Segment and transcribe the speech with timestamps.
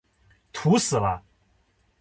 [0.51, 1.23] 土死了！